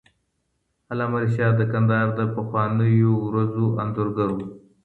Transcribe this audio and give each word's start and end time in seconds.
علامه 0.91 1.17
رشاد 1.23 1.53
د 1.57 1.61
کندهار 1.71 2.07
د 2.15 2.21
پخوانیو 2.35 3.11
ورځو 3.27 3.65
انځورګر 3.81 4.29
وو. 4.35 4.45